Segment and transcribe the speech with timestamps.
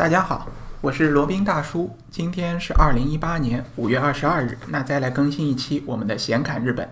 [0.00, 0.48] 大家好，
[0.80, 1.94] 我是罗宾大叔。
[2.08, 6.88] 今天是二零一八年五月二十二日，那再来更新一期我们的闲侃日本。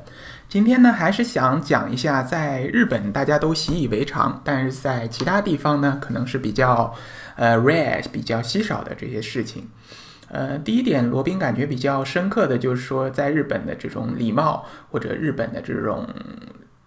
[0.46, 6.94] 今天呢，还是想讲一下在日本大家都习以为常，但是在其他地方呢，可能是比较
[7.36, 9.66] 呃 rare、比较稀少的这些事情。
[10.28, 16.06] 呃，第一点，罗宾感觉比较深刻的就是说，在日本的这种礼貌或者日本的这种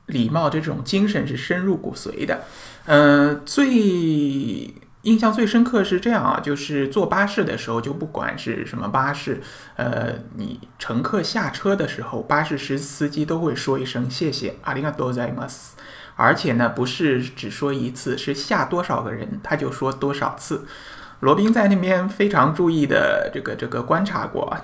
[0.06, 2.42] 礼貌这种精神是深入骨髓的。
[2.86, 4.72] 嗯，最。
[5.03, 9.41] 印象最深刻是这样啊，就是坐巴士的时候，就不管是什么巴士，
[9.77, 15.75] 呃，你乘客下车的时候，巴士司司机都会说一声谢谢，ありがとうございます。
[16.17, 20.67] 而且呢，不是只说一次，是下多少个人他就说多少次。
[21.21, 24.57] 罗宾在那边非常注意的这个这个观察过。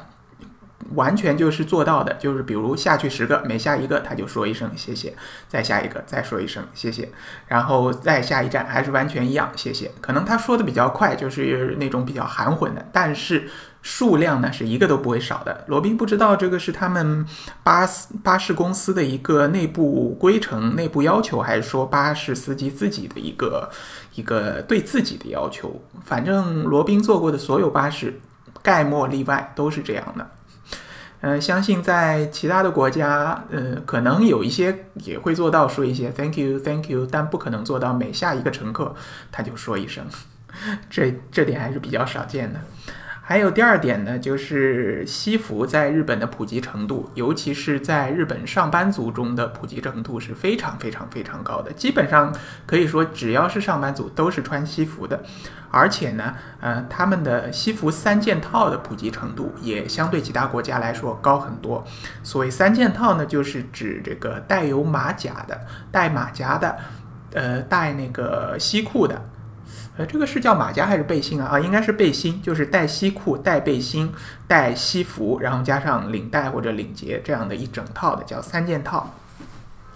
[0.95, 5.13] 完全就是做到的，就是比如下去十个，每下一个他就说一声谢谢，
[5.47, 7.09] 再下一个再说一声谢谢，
[7.47, 9.91] 然后再下一站还是完全一样谢谢。
[10.01, 13.49] 可能他说的比较快，就是那种比较含混的，但是
[13.81, 15.63] 数量呢是一个都不会少的。
[15.67, 17.25] 罗宾不知道这个是他们
[17.63, 23.69] 巴士巴士公司的一个内部规程、内部要求，还是说巴士司机自己的一个
[24.15, 25.81] 一个对自己的要求。
[26.03, 28.19] 反正罗宾坐过的所有巴士，
[28.61, 30.27] 概莫例外都是这样的。
[31.21, 38.95] 嗯，相信在其他的国家，呃，可能有一些也会做到说一些 “thank you”，“thank you”，但不可能做到每下一个乘客
[39.31, 40.05] 他就说一声，
[40.89, 42.59] 这这点还是比较少见的。
[43.29, 51.73] 还有第二点呢，就是西服在日本的普及程度，尤其是在日本上班族中的普及程度是非常非常非常高的。
[51.73, 52.33] 基本上
[52.65, 55.21] 可以说，只要是上班族都是穿西服的，
[55.69, 61.85] 而且呢，呃，他们的西服三件套的普及程度也相对其他国家来说高很多。
[62.23, 65.59] 所谓三件套呢，就是指这个带有马甲的、
[65.91, 66.77] 带马甲的，
[67.33, 69.21] 呃，带那个西裤的。
[69.97, 71.47] 呃，这个是叫马甲还是背心啊？
[71.51, 74.11] 啊，应该是背心，就是带西裤、带背心、
[74.47, 79.13] 带西服，然后加上领带或者领结这样的一整套的，叫三件套。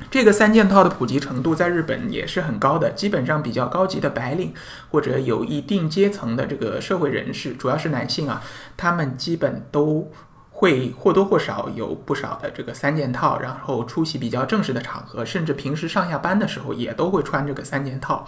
[0.09, 4.51] 这个三件套的普及程度在日本也是很高的，基本上比较高级的白领
[4.89, 8.41] 或者有一定阶层的这个社会人士，主要是男性啊，
[8.75, 10.11] 他们基本都
[10.49, 18.27] 会或多或少有不少的这个三件套，然后出席比较正式的场合，甚至平时上下班的时候也都会穿这个三件套。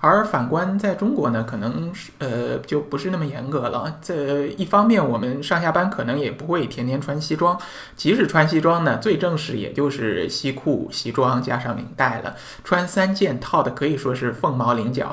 [0.00, 3.98] 而反观在中国呢，可能是呃就不是那么严格了。
[4.00, 7.58] 这一方面，我们上下班可能也不会天天穿西装，
[7.96, 12.36] 即使穿西装呢，最正式也就是西裤、西装加上领带了。
[12.62, 15.12] 穿三件套的可以说是凤毛麟角。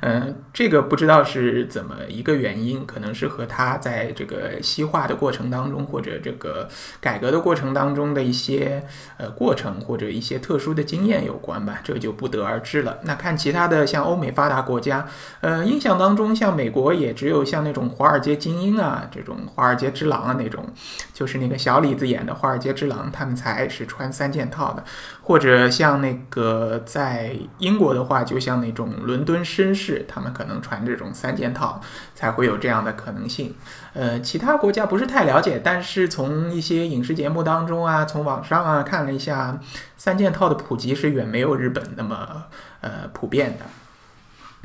[0.00, 6.68] 嗯， 这个不知道是怎么一个原因，可能是和他在这个西化的过程当中，或者这个
[7.00, 8.84] 改革的过程当中的一些
[9.16, 12.98] 呃过程，或者一些特殊的经验有关吧，这就不得而知了。
[13.02, 14.22] 那看其他的像欧欧。
[14.22, 15.04] 美发达国家，
[15.40, 20.64] 呃，印象当中，像美国也只有像那种华尔街精英啊，这种华尔街之狼啊那种，
[21.12, 24.84] 就是那个小李子演的华尔街之狼，他们才是穿三件套的。
[25.22, 31.80] 或者像那个在英国的话，就像那种伦敦绅士，他们可能穿这种三件套，
[32.14, 33.54] 才会有这样的可能性。
[33.94, 39.58] 呃，其他国家不是太了解，但是从一些影视节目当中啊，从网上啊看了一下，
[39.96, 42.44] 三件套的普及是远没有日本那么
[42.80, 43.64] 呃普遍的。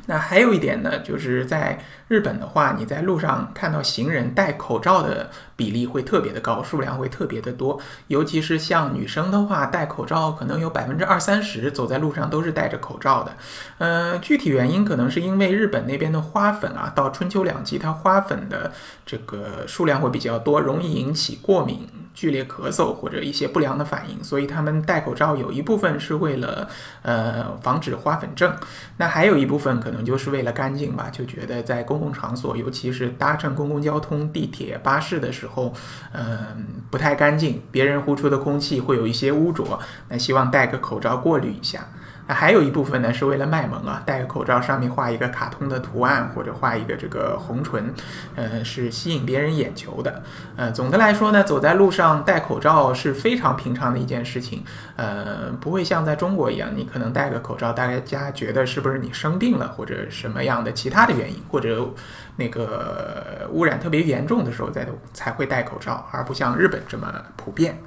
[0.08, 7.80] 那还有一点呢，就是在日本的话，你在路上看到行人戴口罩的比例会特别的高，数量会特别的多。
[8.08, 13.34] 尤其是像女生的话，戴口罩可能有百分之二三十走在路上都是戴着口罩的。
[13.78, 18.72] 嗯，具体原因可能是因为日本那边的花粉啊，到春秋两季，它花粉的
[19.06, 21.88] 这个数量会比较多，容易引起过敏。
[22.18, 26.68] 剧烈咳嗽或者一些不良的反应，所以他们戴口罩有一部分是为了
[27.04, 28.52] 呃防止花粉症，
[28.98, 35.74] 那还有一部分可能能就是为了干净吧，就觉得在公共场所，尤其是搭乘公共交通、地铁、巴士的时候，
[36.14, 41.88] 嗯不太干净，别人呼出的空气会有一些污浊，那希望戴个口罩过滤一下。
[42.28, 47.94] 那还有一部分呢，是为了卖萌啊，戴个口罩上面画一个卡通的图案，或者画一个这个红唇，
[48.36, 50.22] 呃，是吸引别人眼球的。
[50.58, 54.64] 呃，总的来说呢，走在路上戴口罩是非常平常的一件事情，
[54.98, 61.90] 呃，不会像在中国一样，你可能戴个口罩，大家觉得是不是你生病了，或者什么样的其他的原因，或者
[62.36, 67.80] 那个污染特别严重的时候再才会戴口罩，而不像日本这么普遍。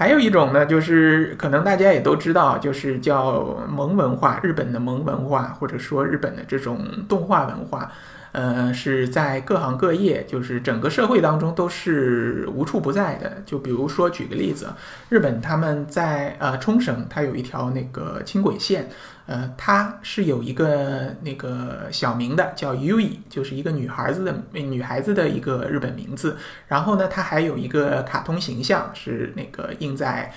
[0.00, 7.92] 还有一种呢，就是可能大家也都知道，就是叫萌文化，日本的萌文化，或者说日本的这种动画文化。
[8.32, 13.42] 呃，是在各行各业，就是整个社会当中都是无处不在的。
[13.44, 14.68] 就比如说举个例子，
[15.08, 18.88] 日本他们在呃冲绳，它有一条那个轻轨线，
[19.26, 26.36] 呃，它是有一个那个小名的，叫 Ui，就是一个女孩子的女孩子的一个日本名字。
[26.68, 30.32] 然后呢，它还有一个卡通形象，是那个印在。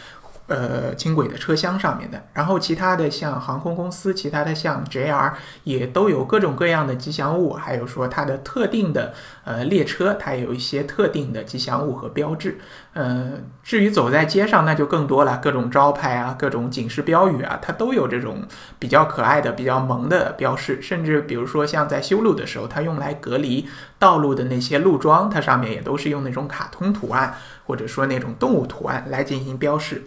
[0.48, 5.32] 呃，轻轨的车厢上面的，然后其他的像航空公司，其他的像 JR
[5.64, 9.14] 也都有各种各样的吉祥物，还有说它的特定的
[9.46, 12.60] 呃列车，它也有一些特定的吉祥物和标志。
[12.94, 13.32] 呃，
[13.64, 18.44] 至于走在街上，那就更多了，各种招牌啊，各种警示标语啊，它都有这种
[18.78, 20.82] 比较可爱的、比较萌的标识。
[20.82, 23.68] 甚至比如说像在修路的时候，它用来隔离
[23.98, 27.34] 道路的那些路桩，它上面也都是用那种卡通图案。
[27.66, 30.04] 或者说那种动物图案来进行标示，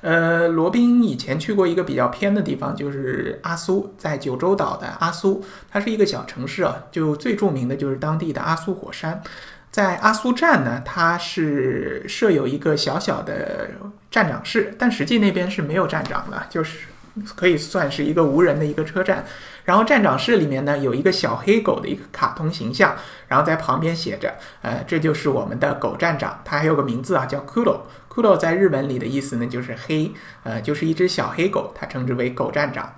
[0.00, 9.22] 呃，罗宾以前去过一个比较偏的地方，就是阿苏，在九州岛的阿苏，它是一个小城市啊，就最著名的就是当地的阿苏火山，
[9.70, 13.70] 在阿苏站呢，它是设有一个小小的
[14.10, 16.88] 站长室，但实际那边是没有站长的，就是。
[17.36, 19.24] 可以算是一个无人的一个车站，
[19.64, 22.94] 然后站长室里面呢有一个小黑狗的一个卡通形象，
[23.28, 24.32] 然后在旁边写着，
[24.62, 30.12] 呃，这就是我们的狗站长，它还有个名字啊，叫 Kudo，Kudo 在日本里的意思呢就是黑，
[30.42, 32.92] 呃，就是一只小黑狗，它称之为狗站长。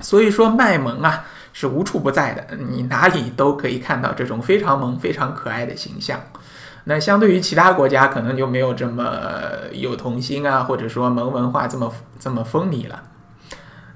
[0.00, 6.20] 所以说卖萌啊是无处不在的，你哪里都可以看到这种非常萌、非常可爱的形象。
[6.84, 9.18] 那相对于其他国家，可能就没有这么
[9.72, 13.02] 有童心啊，或者说萌文化这么这么风靡了。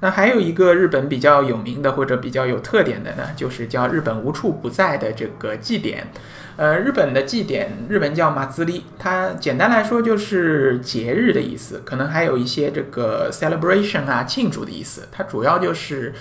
[0.00, 6.09] 那还有一个日本比较有名的或者比较有特点的呢，就是叫日本无处不在的这个祭典。
[6.56, 15.09] 呃，日本的祭典，日本叫马自立，它简单来说就是节日的意思，可能还有一些这个 celebration 啊，庆祝的意思。
[15.12, 16.12] 它主要就是。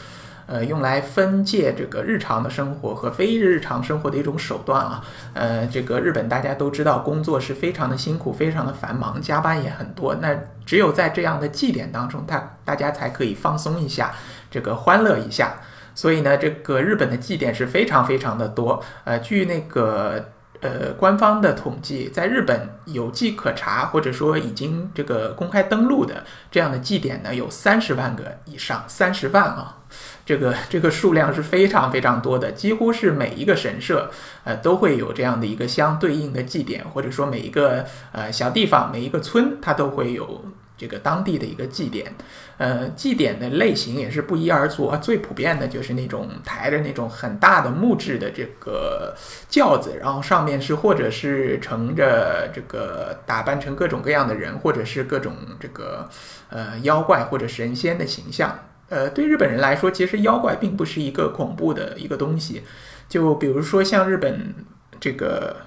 [0.48, 5.04] 呃，用来分界这个日常的生活和非日常生活的一种手段啊。
[5.34, 10.16] 呃，这个日本大家都知道，工作是非常的辛苦，非常的繁忙，加班也很多。
[10.16, 10.34] 那
[10.66, 14.14] 只有在这样的祭典当中，大大家才可以放松一下，
[14.50, 15.58] 这个欢乐一下。
[15.94, 18.82] 所以呢，这个日本的祭典是非常非常的多。
[19.04, 20.30] 呃，据那个
[20.62, 29.80] 呃官方的统计，在日本有迹可查或者说已经这个公开登录的这样的祭典呢，有三十万个以上，三十万啊。
[30.28, 34.12] 这个这个数量是非常非常多的，几乎是每一个神社，
[34.44, 40.44] 呃，都会有这样的一个相对应的祭典，或者说每一个呃小地方、每一个村，它都会有
[40.78, 42.14] 这个当地的一个祭典。
[42.58, 49.16] 呃，祭典的类型也是不一而足，最普遍的就是那种抬着那种很大的木质的这个
[49.48, 56.10] 轿子，然后上面是或者是乘着这个打扮成各种各样的人，或者是各种这个
[56.50, 58.60] 呃妖怪或者神仙的形象。
[58.90, 62.64] 呃，对日本人来说，其实妖怪并不是一个恐怖的一个东西。
[63.10, 64.54] 就比如说，像日本
[65.00, 65.58] 这个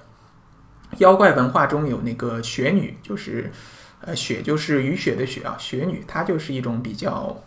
[0.97, 3.51] 妖怪文化中有那个雪女，就是
[4.03, 7.43] 呃雪就是雨雪的雪啊，雪女她就是一种比较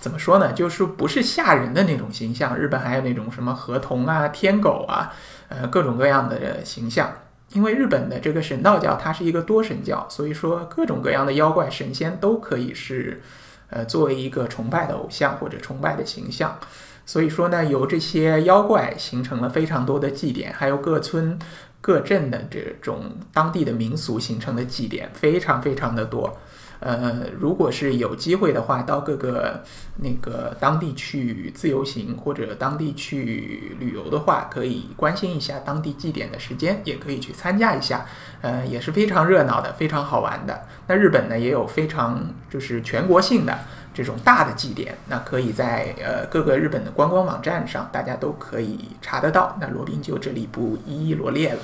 [0.00, 2.56] 怎么说呢，就是不是吓人的那种形象。
[2.56, 5.12] 日本还有那种什么河童啊、天狗啊，
[5.48, 7.12] 呃各种各样的形象。
[7.52, 13.20] 因为日本的这个神道教它是一个多神教，所以说各种各样的妖怪神仙都可以是。
[13.70, 16.58] 呃，作为一个崇拜的偶像或者崇拜的形象，
[17.06, 21.38] 所以说呢，由这些妖怪形成了非常多的祭典，还有各村
[21.80, 26.36] 各镇的这种当地的民俗形成的祭典，非常非常的多。
[26.80, 29.62] 呃，如果是有机会的话，到各个
[29.96, 38.06] 那个当地去自由行或者当地去旅游的话，可以关心一下当地祭典的时间，也可以去参加一下。
[38.40, 40.62] 呃，也是非常热闹的，非常好玩的。
[40.86, 43.58] 那日本呢，也有非常就是全国性的
[43.92, 49.54] 这种大的祭典，那可以在呃各个日本的观光网站上，大家都可以查得到。
[49.60, 51.58] 那罗宾就这里不一一罗列了。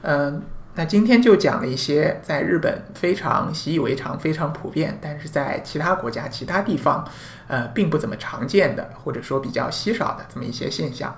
[0.00, 0.42] 嗯。
[0.76, 7.08] 那今天就讲了一些在日本非常习以为常、非常普遍，但是在其他国家、其他地方，
[7.46, 11.14] 呃，并不怎么常见的，或者说比较稀少的这么一些现象。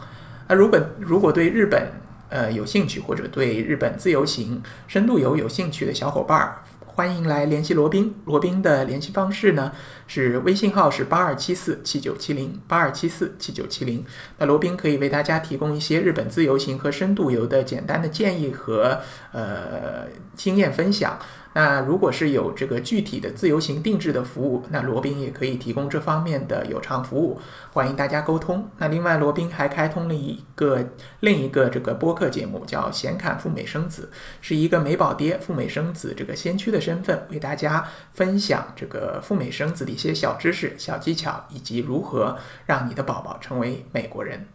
[0.47, 1.91] 那如果如果对日本
[2.29, 6.59] 呃有兴趣，或者对日本自由行、深度游有兴趣的小伙伴儿，
[6.97, 8.15] 欢迎来联系罗宾。
[8.25, 9.71] 罗宾的联系方式呢
[10.07, 14.03] 是微信号是八二七四七九七零八二七四七九七零。
[14.39, 18.99] 那罗宾可以为大家提供一些日本自由行和深度游的简单的建议和
[19.33, 21.19] 呃经验分享。
[21.57, 27.41] 那如果是有这个具体的自由行定制的服务，那罗宾也可以提供这方面的有偿服务，
[27.73, 28.69] 欢迎大家沟通。
[28.77, 30.85] 那另外，罗宾还开通了一个
[31.21, 34.11] 另一个这个播客节目，叫“显侃赴美生子”，
[34.43, 42.37] 是一个美宝爹赴美生子这个先驱的身份，为大家分享这个赴美生子的一些小知识、小技巧，以及如何
[42.67, 44.47] 让你的宝宝成为美国人。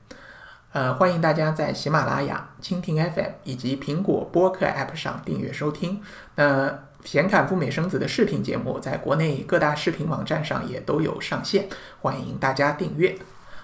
[0.73, 6.01] 呃，欢迎大家在喜马拉雅、蜻蜓 FM 以及苹果播客 App 上订阅收听。
[6.35, 11.67] 那显侃赴美生子的视频节目，在国内各大视频网站上也都有上线，
[12.01, 13.17] 欢迎大家订阅。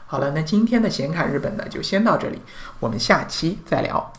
[0.06, 2.42] 好了，那今天的显侃日本呢，就先到这里，
[2.80, 4.14] 我们下期再聊。